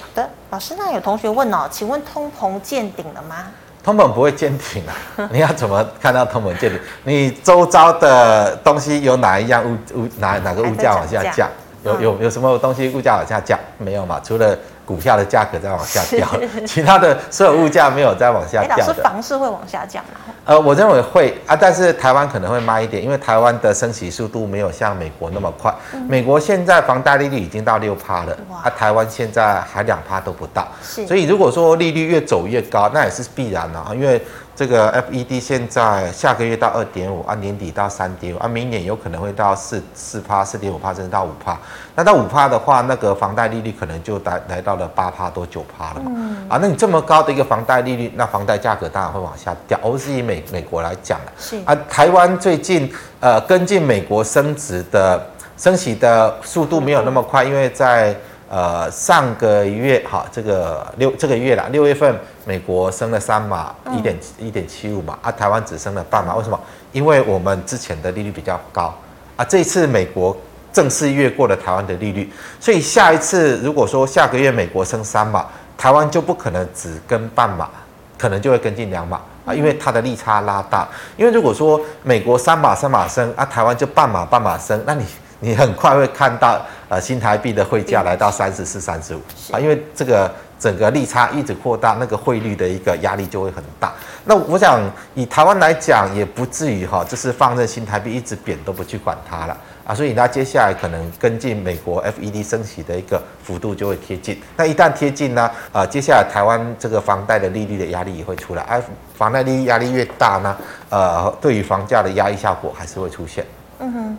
[0.00, 3.36] 好的，老师，那有同学问哦，请问通膨见顶了吗？
[3.84, 5.30] 通膨不会见顶啊！
[5.30, 6.80] 你要怎么看到通膨见顶？
[7.04, 11.48] 你周遭的东西有哪一样物物哪哪个物价往下降？
[11.84, 13.56] 有有有什么东西物价往下降？
[13.78, 14.20] 没有嘛？
[14.24, 14.58] 除了。
[14.84, 16.28] 股票的价格在往下掉，
[16.66, 18.86] 其他的所有物价没有在往下掉的。
[18.86, 20.32] 老师，房市会往下降吗？
[20.44, 25.72] 呃，我认为会啊，但是台湾可能会慢一点，因为台湾的升息速度没有像美国那么快。
[25.92, 30.66] 嗯、美国现在房贷利率已经到六趴了，啊，台湾现在还两趴都不到。
[30.82, 34.20] 是所以如果说利率越走越高，那也是必然的啊，因为。
[34.54, 41.58] 这个 FED 现在下个月到二点五，啊年底到三点五，啊明年有可能会到四四趴、四点五趴，甚至到五趴。
[41.94, 46.10] 那到五趴的话，那个房贷利率可能就来来到了八趴多九趴了嘛。
[46.14, 49.78] 嗯、啊，那你这么高的一个房贷利率，那房贷价格当然会往下掉。
[49.82, 58.14] 我是以美美国来讲的，是啊，台湾最近呃跟进美国升值的升息的速度没有那么快，因为在。
[58.52, 66.60] 呃，上个月哈，这个六这个月啦，六月份美国升了三码，一点一点七五码，啊，台湾只升了半码，为什么？
[66.92, 68.94] 因为我们之前的利率比较高，
[69.36, 70.36] 啊，这一次美国
[70.70, 75.46] 正式越过了台湾的利率，所以下一次如果说下个月美国升三码，
[75.78, 77.70] 台湾就不可能只跟半码，
[78.18, 80.86] 可能就会跟进两码啊，因为它的利差拉大，
[81.16, 85.06] 因为如果说美国三码三码升，啊，台湾就半码半码升，那你。
[85.42, 93.92] 你很快会看到，呃，新台币的汇价来到三十四、三十五啊，因为这个整个利差一直扩大，那个汇率的一个压力就会很大。
[94.24, 94.80] 那我想
[95.16, 99.92] 以台湾来讲，也不至于哈，就是放任新台币一直贬都不去管它了啊。
[99.92, 104.40] 所以它接下来可能跟进美国 FED 升息的一个幅度就会贴近。
[104.56, 108.62] 那一旦贴近呢，啊，接下来台湾这个房贷的利率的压力也会出来。
[108.62, 108.80] 而
[109.16, 110.56] 房贷利率压力越大呢，
[110.88, 113.44] 呃，对于房价的压抑效果还是会出现。
[113.80, 114.18] 嗯哼。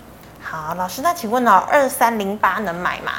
[0.56, 3.12] 好，老师，那请问呢，二三零八能买吗？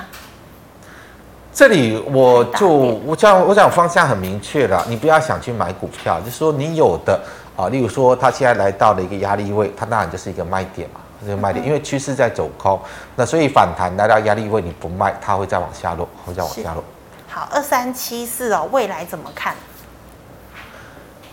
[1.53, 7.20] 这里我就我讲我讲方向很明确了，你不要想去买股票，就是说你有的
[7.57, 12.81] 啊，例如说它现在来到了一个压力位，它当然就是一个卖点嘛，这个卖点，因为趋势在走空，
[13.16, 16.85] 那所以反弹来到压力位你不卖，它会再往下落，会再往下落。
[17.29, 19.57] 好，二三七四哦，未来怎么看？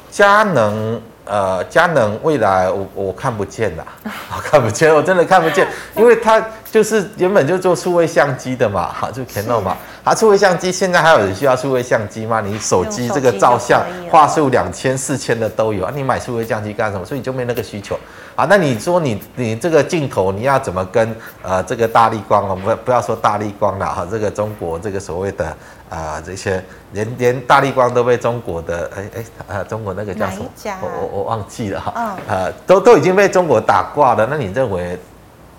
[0.10, 1.00] 佳能。
[1.25, 3.86] 呃，佳能未来我我看不见啦，
[4.36, 12.41] 我看不见，我真的看不见， 因为它就是原本就做数位相机的嘛，哈， 就 Canon 嘛，它数位相机现在还有人需要数位相机吗？
[12.41, 17.05] 你手机这个照相画素两千、四千的都有啊，你买数位相机干什么？
[17.05, 17.97] 所以你就没那个需求
[18.41, 18.47] 啊。
[18.49, 25.56] 那你说你你这个镜头你要怎么跟呃这个大力光我们不要说大力光了哈，这个中国这个所谓的。
[25.91, 30.45] 啊，这些连连大力光都被中国的哎哎啊，中国那个叫什么？
[30.82, 31.91] 我我我忘记了哈。
[31.93, 34.25] 啊、呃，都都已经被中国打挂了。
[34.25, 34.97] 那你认为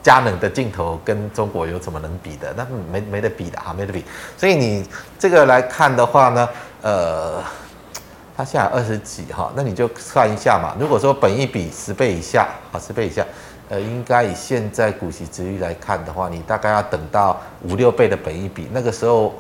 [0.02, 2.50] 佳能的镜头跟中国有什么能比的？
[2.56, 4.02] 那没没得比的哈，没得比。
[4.38, 6.48] 所以你这个来看的话呢，
[6.80, 7.34] 呃，
[8.42, 10.74] 它现在二十几哈，那你就算一下嘛。
[10.76, 13.24] 如果说本一比十倍以下，好，十倍以下，
[13.68, 19.32] 呃，应该以现在股息值率来看的话，你大概要等到五六倍的本一比，那个时候。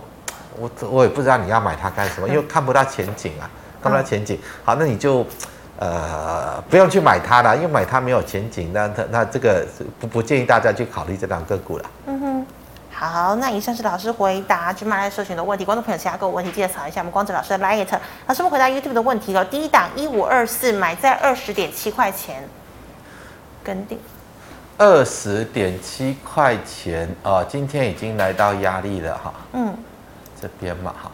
[0.60, 3.48] 我我也不知道你要买它干什么，因为看不到前景啊，
[3.82, 4.38] 看不到前景。
[4.62, 5.24] 好，那你就
[5.78, 8.70] 呃不用去买它了，因为买它没有前景。
[8.70, 9.66] 那它那这个
[9.98, 11.84] 不不建议大家去考虑这档个股了。
[12.06, 12.31] 嗯哼。
[13.08, 15.64] 好，那以上是老师回答去麦来社群的问题。
[15.64, 17.84] 观众朋友，其他各位问题记得扫一下我们光子老师的 LINE。
[18.26, 19.44] 老师们回答 YouTube 的问题哦。
[19.44, 22.48] 第一档一五二四买在二十点七块钱，
[23.64, 23.98] 跟定。
[24.78, 29.34] 二十点七块钱哦，今天已经来到压力了哈。
[29.52, 29.76] 嗯，
[30.40, 31.10] 这边嘛哈，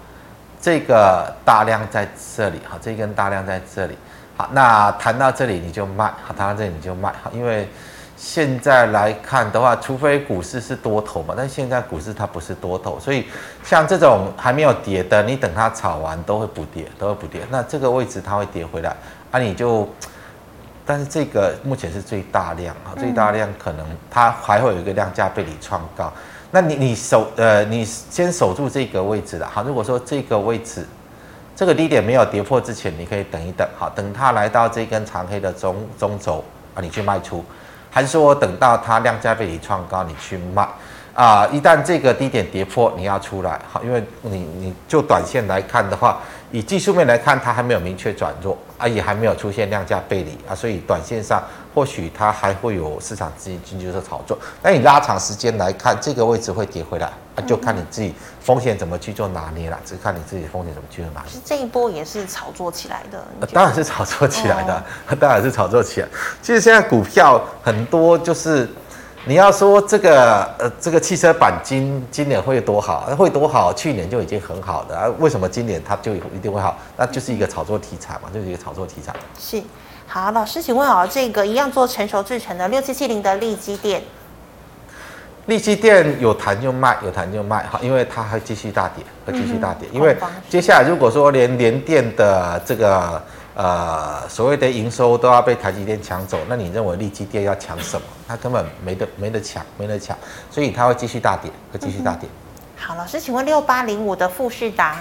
[0.61, 3.97] 这个大量在这里哈，这根大量在这里。
[4.37, 7.69] 好，那谈到这里你就卖，好，谈到这里你就卖，好，因为
[8.19, 13.25] 现在来看的话，除非股市是多头嘛，但现在股市它不是多头，所以
[13.63, 17.43] 像这种还没有跌的，你等它炒完都会补跌，都会补跌。
[17.49, 18.95] 那这个位置它会跌回来，
[19.31, 19.89] 啊，你就，
[20.85, 26.13] 但是这个目前是最大量啊，最大量可能它还会有一个量价背离创高，
[26.51, 30.85] 那你你守呃，你先守住这个位置了，好，如果说这个位置。
[31.57, 37.45] 这个低点没有跌破之前，你可以等一等，好，等它来到这根长黑的中中轴啊，你去卖出，
[37.99, 40.65] 还是说等到它量价背离创高，你去卖
[41.15, 41.45] 啊？
[41.49, 46.21] 一旦这个低点跌破，你要出来，好，因为你你就短线来看的话，
[46.53, 51.43] 以技术面来看，它还没有明确转弱啊，也还没有出现量价背离啊，所以短线上
[51.75, 54.39] 或许它还会有市场资金进去做炒作。
[54.63, 57.11] 那你拉长时间来看，这个位置会跌回来。
[57.41, 61.41] 就看你自己风险怎么去做拿捏了，只看你自己的风险怎么去做拿捏。
[61.45, 66.09] 这一波也是炒作起来的，当然是炒作起来的，哦、 当然是炒作起来。
[66.43, 68.69] 其实现在股票很多，就是
[69.25, 73.73] 你要说这个呃这个汽车板金今年会多好，会多好？
[73.73, 76.79] 去年就已经很好的啊，为什么今年它就一定会好？
[76.97, 79.15] 那就是一个炒作题材嘛，就是一个炒作题材。
[79.39, 79.63] 是，
[80.07, 84.03] 好，老师，请问啊，这个一样做成熟制成的六七七零的利基电。
[85.49, 89.89] 利基电有弹就卖，有弹就卖，好，因为它还继续大跌，会继续大跌。
[89.93, 90.15] 因为
[90.47, 93.23] 接下来如果说连联电的这个
[93.55, 98.07] 呃所谓的营收都要被台积电抢走，那你认为利基电要抢什么？
[98.29, 100.15] 它根本没得没得抢，没得抢，
[100.51, 102.29] 所以它会继续大跌，会继续大跌。
[102.77, 104.99] 好，老师，请问六八零五的富士达，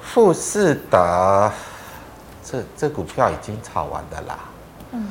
[0.00, 1.52] 富士达
[2.44, 4.38] 这这股票已经炒完的啦。
[4.92, 5.10] 嗯。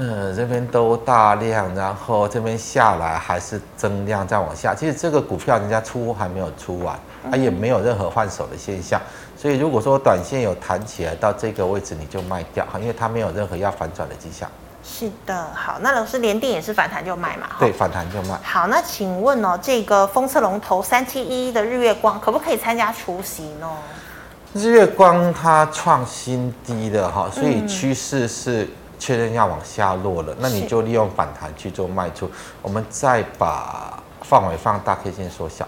[0.00, 4.72] 嗯，这边都大量，然后这边下来还是增量再往下。
[4.72, 6.96] 其实这个股票人家出还没有出完，
[7.28, 9.00] 它也没有任何换手的现象。
[9.36, 14.48] 所以如果说短线有弹起来到这个位置，你就卖掉哈，因为它没有任何要反转的迹象。
[14.84, 17.48] 是的，好，那老师连电也是反弹就卖嘛？
[17.58, 18.38] 对，反弹就卖。
[18.40, 23.68] 好，那请问哦，这个封测龙头三七一一的日月光可不可以参加除夕呢？
[24.54, 28.68] 日月光它创新低的哈，所以趋势是。
[28.98, 32.30] 确认要往下落了，那你就利用反弹去做卖出。
[32.60, 35.66] 我们再把范围放大，K 线缩小。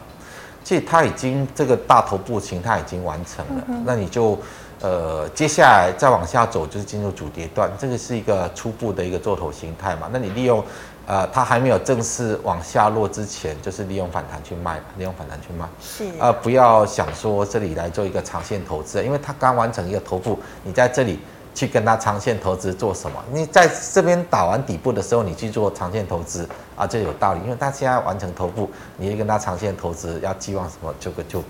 [0.62, 4.38] 其实它已经这个大头部形态已经完成了，嗯、那你就
[4.80, 10.08] 呃接下来再往下走就是进入主跌段，这个是一个初步的一个做头形态嘛。
[10.12, 10.62] 那你利用
[11.06, 15.66] 呃它还没有正式往下落之前，就是利用反弹去卖，利用反弹去卖。
[15.80, 21.18] 是啊、呃，不要想说这里来做一个长线投资，因为它刚完成一个头部，你在这里。
[21.54, 23.22] 去跟他长线投资做什么？
[23.32, 27.40] 你在这边打完底部的时候，你去做长线投资啊，这有道理。
[27.40, 30.94] 因为他现在完成头部，你跟他长线投资要寄望什么？
[31.00, 31.42] 这个就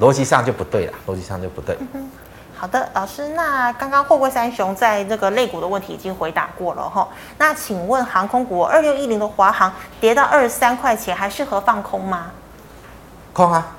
[0.00, 1.76] 逻辑上就不对了， 逻辑上就不对。
[1.92, 2.10] 嗯。
[2.58, 7.06] 好的，老师，那刚刚货柜三雄在这个类股的问题已经回答过了哈。
[7.36, 9.70] 那请问航空股二六一零的华航
[10.00, 12.30] 跌到二十三块钱，还适合放空吗？
[13.34, 13.76] 空啊，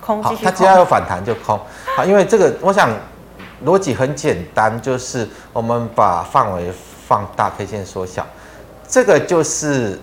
[0.00, 0.44] 空，继续空。
[0.44, 1.58] 它只要有反弹就空。
[1.96, 2.88] 好，因为这个我想。
[3.64, 6.72] 逻辑很简单，就是我们把范围
[7.06, 8.26] 放大，K 线缩小，
[8.88, 9.98] 这个就是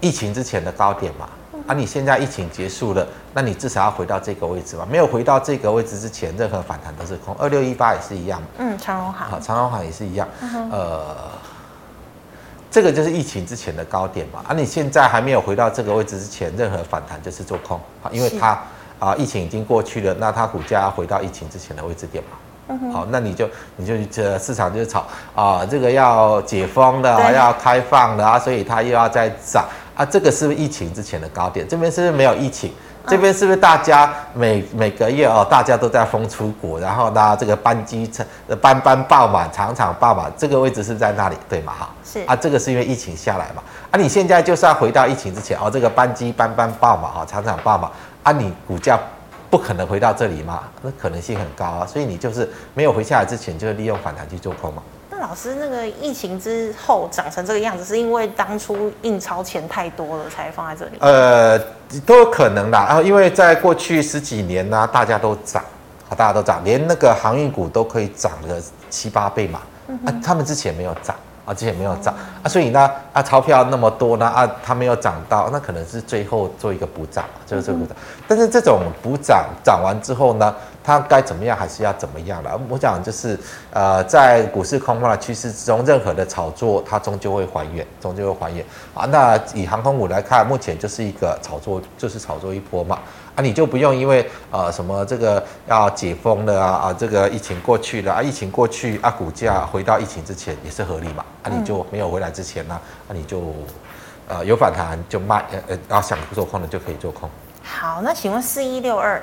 [0.00, 1.28] 疫情之前的高点嘛。
[1.66, 4.86] 啊，你现在疫情结束了，那你至少要回到这个位置嘛。
[4.90, 7.36] 没有回到这个位置之前，任何反弹都是空。
[7.38, 8.42] 二六一八也是一样。
[8.58, 9.28] 嗯，长荣行。
[9.28, 10.26] 好，长荣行也是一样。
[10.72, 11.14] 呃，
[12.70, 14.42] 这个就是疫情之前的高点嘛。
[14.48, 17.78] 啊，你现在还没有回到这个位置之前，任何反弹就是做空。
[18.02, 18.58] 好，因为它
[18.98, 22.30] 啊，疫情已经过去了，那它股价要回到疫情之前的位置点嘛。
[22.92, 25.04] 好，那你就你就这市场就炒
[25.34, 30.04] 啊，这个要解封的，要开放的啊，所以它又要再涨啊。
[30.04, 31.66] 这个是不是疫情之前的高点？
[31.68, 32.72] 这边是不是没有疫情？
[33.06, 38.22] 这边是不是大家每每个月哦，大家都在封出国，然后呢，这个班机车
[38.60, 41.72] 班班爆满，场场爆满，这个位置是在那里对吗？
[41.78, 43.62] 哈，是啊，这个是因为疫情下来嘛。
[43.90, 47.90] 啊，你现在就是要回到疫情之前哦，这个班机班班爆满啊，场场爆满
[48.22, 48.98] 啊，你股价。
[49.50, 50.62] 不可能回到这里嘛？
[50.80, 54.82] 那可能性很高啊，所以你就是没有回下来之前，就是利用反弹去做空嘛。
[55.10, 60.92] 那老师，那个疫情之后长成这个样子，是因为当初印钞钱太多了才放在这里？
[61.00, 61.58] 呃，
[62.06, 62.86] 都有可能啦。
[62.86, 65.62] 然后因为在过去十几年呢、啊，大家都涨，
[66.08, 68.56] 啊，大家都涨，连那个航运股都可以涨了
[68.88, 69.60] 七八倍嘛。
[69.88, 71.16] 嗯、啊，他们之前没有涨。
[71.50, 77.96] 啊，之前没有涨啊，所以呢啊，钞票那么多呢啊，它没有涨到，那可能是最后做一个补涨，就是这个补涨。
[78.28, 82.56] 但是这种补涨涨完之后呢，它该怎么样还是要怎么样了？
[82.68, 83.36] 我讲就是
[83.72, 89.04] 呃，在股市空方的趋势之中，任何的炒作它终究会还原，终究会还原啊。
[89.06, 93.00] 那以航空股来看，目前就是一个炒作，就是炒作一波嘛。
[93.40, 101.24] 啊，你就不用因为呃什么这个要解封了啊啊，这个疫情过去了啊，疫情过去啊，股价回到疫情之前也是合理嘛。
[101.42, 102.78] 啊，你就没有回来之前呢，
[103.08, 103.54] 啊，你就
[104.28, 107.30] 呃有反弹就卖，呃呃，然后想做空的就可以做空。
[107.62, 109.22] 好，那请问四一六二，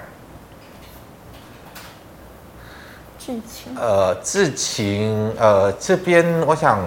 [3.20, 6.80] 智勤，呃，智勤，呃，这边我想。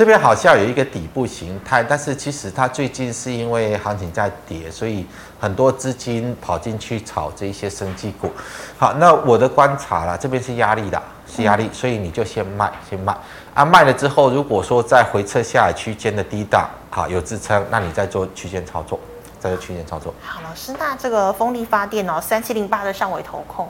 [0.00, 5.04] 这边好像有一个底部形态，但是其实它最近是因为行情在跌，所以
[5.38, 8.32] 很多资金跑进去炒这一些生技股。
[8.78, 13.14] 好，那我的观察啦，这边是压力的，是压力，所以你就先卖，先卖。
[13.52, 18.98] 啊，卖了之后，如果说在回撤下来区间的低档，好有支撑，那你再做区间操作，
[19.38, 20.14] 再做区间操作。
[20.22, 23.68] 好，老师，那这个风力发电哦，三七零八的上尾投控，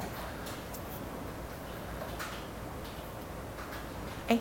[4.29, 4.39] 哎，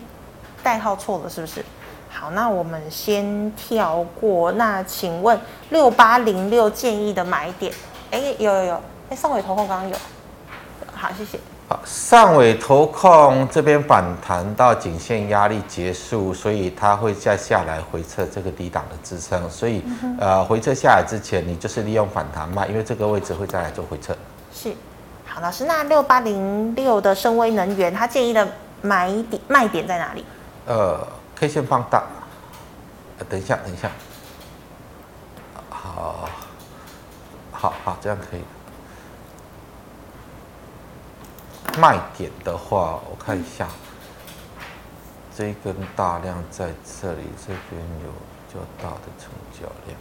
[0.62, 1.66] 代号错了是不是？
[2.12, 4.52] 好，那我们先跳过。
[4.54, 5.40] 那请问
[5.70, 7.72] 六八零六建议的买点？
[8.12, 9.96] 哎，有有有，哎，上尾投控刚刚有。
[10.94, 11.40] 好，谢谢。
[11.68, 19.48] 好，上尾投控这边反弹到颈线压力结束，所以它会再下来回撤这个低档的支撑。
[19.50, 24.18] 所以，嗯、呃，回撤下来之前，你就是利用反弹卖，因为这个位置会再来做回撤。
[24.52, 24.74] 是。
[25.26, 28.46] 好，老师，那六八零六的深威能源，他建议的
[28.82, 30.26] 买点卖点在哪里？
[30.66, 31.08] 呃。
[31.40, 32.04] K 线放大，
[33.30, 33.90] 等一下，等一下，
[35.70, 36.28] 好，
[37.54, 38.42] 好好，这样可以。
[41.80, 43.70] 卖点的话，我看一下，
[45.34, 48.12] 这一根大量在这里，这边有
[48.54, 49.98] 较大的成交量。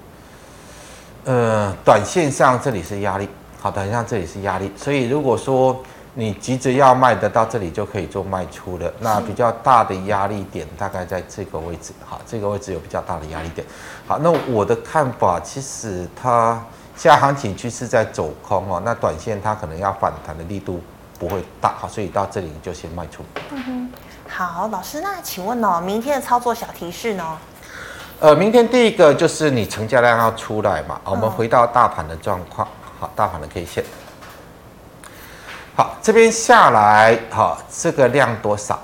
[1.25, 3.29] 呃，短线上这里是压力，
[3.61, 5.81] 好，短线上这里是压力，所以如果说。
[6.15, 13.65] 你急着要卖的到这里就可以做卖出了，那比较大的压力点大概在这个位置，好，这个位置有比较大的压力点。
[14.07, 16.61] 好，那我的看法，其实它
[16.97, 20.81] 现在行情趋势在走空哦，那短线它可能要反弹的力度
[21.19, 23.23] 不会大，好，所以到这里你就先卖出。
[23.51, 23.93] 嗯哼，
[24.29, 27.39] 好，老师，那请问哦，明天的操作小提示呢？
[28.19, 32.67] 呃，明天第一个就是你成交量要出来嘛，我们回到大盘的状况，
[32.99, 33.85] 好，大盘的 K 线。
[35.79, 38.77] 好，这边下来，好，这个量多少？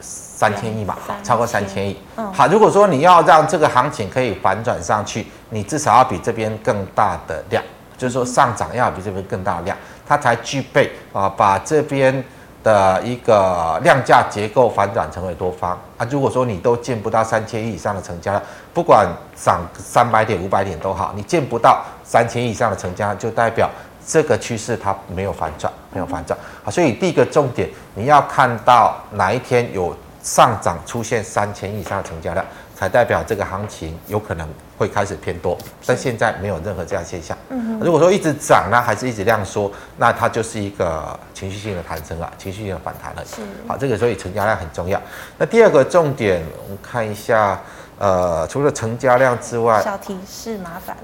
[0.00, 1.98] 三千亿嘛，超过三千亿。
[2.32, 7.60] 好，如果说你要让这个行情可以反转上去，你至少要比这边更大的量，
[7.98, 12.22] 就是说上涨要比这边更大的量，它才具备啊，把这边
[12.62, 16.06] 的一个量价结构反转成为多方啊。
[16.08, 18.40] 如果说你都见不到三千亿以上的成交量，
[18.72, 23.68] 不管涨三百点、五百点都好，你见不到三千亿以上的成交量，就代表。
[24.06, 32.46] 这个趋势它没有反转，没有反转啊，所以第一个重点，你要看到哪一天有上涨出现三千以上的成交量，
[32.76, 34.48] 才代表这个行情有可能
[34.78, 35.58] 会开始偏多。
[35.84, 37.36] 但现在没有任何这样现象。
[37.48, 43.24] 嗯，如果说一直涨呢，还是一直量缩，那它就是一个情绪性的弹升啊，情绪性的反弹了。
[43.24, 43.42] 是。
[43.66, 45.00] 好，这个所以成交量很重要。
[45.36, 47.60] 那第二个重点，我们看一下，
[47.98, 50.96] 呃，除了成交量之外，小提示麻烦。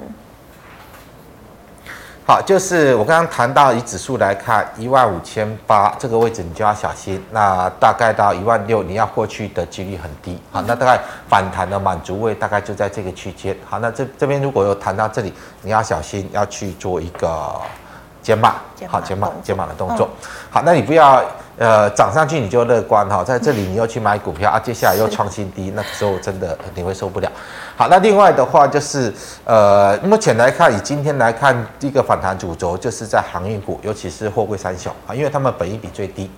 [2.32, 7.22] 好，就是我刚刚谈到以指数来看，一万五千八这个位置你就要小心。
[7.30, 10.40] 那大概到一万六，你要过去的几率很低。
[10.50, 13.54] 好，那大概反弹的满足位大概就在这个区间。
[13.68, 15.30] 好，那这这边如果有谈到这里，
[15.60, 17.54] 你要小心，要去做一个
[18.22, 18.54] 减码。
[18.88, 20.08] 好，减码减码的动作。
[20.48, 21.22] 好，那你不要。
[21.58, 27.30] 呃，涨上去你就乐观哈，在这里你又去买股票啊，接下来又创新低，那个时候真的你会受不了。
[27.74, 29.12] 好，那另外的话就是，
[29.44, 36.30] 呃，目前来看，以今天来看，第一个反弹主轴就是在航运股，尤其是货柜三雄啊，因为他们本益比最低。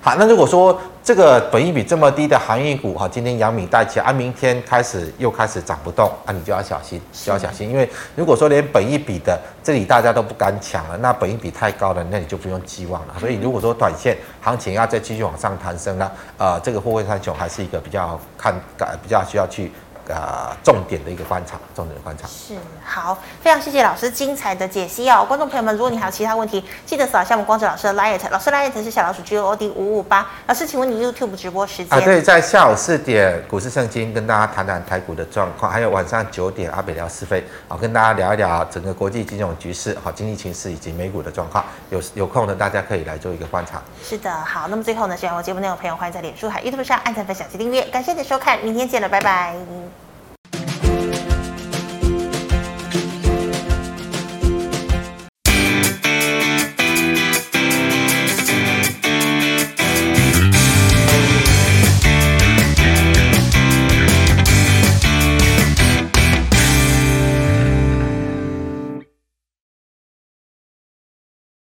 [0.00, 13.14] 好，那如果说这个本益比这么低的航运股哈，今天阳明带起来啊，明天开始又开始涨不动啊，你就要小心，就要小心，因为如果说连本益比的这里大家都不敢抢了，那本益比太高了，那你就不用寄望了。
[13.20, 18.54] 所以如果说短线行情要再继续往上攀升呢，呃，这个货柜三雄还是一个比较看，
[19.02, 19.70] 比较需要去
[20.08, 22.26] 呃重点的一个观察，重点的观察。
[22.26, 22.54] 是
[22.84, 30.26] 好，非常谢谢老师精彩的解析哦，观众朋友们，如果你还有其他问题，记得扫一下我们光子老师的 Light，老师 Light 是小老鼠 G O D 五五八。
[30.46, 31.98] 老师，请问你 YouTube 直播时间？
[31.98, 41.64] 啊，对，在下午四点股市圣经跟大家谈谈台股的状况，还有晚上九点阿北聊是非，好，跟大家聊一聊整个国际金融局势、好经济情势以及美股的状况。
[41.90, 43.82] 有有空的大家可以来做一个观察。
[44.02, 47.82] 是的，好，那么最后呢，喜欢我节目内容的朋友，欢迎在脸书还有 YouTube 上按赞、分享及订阅。
[47.82, 49.97] 感谢你的收看，明天见了，拜拜。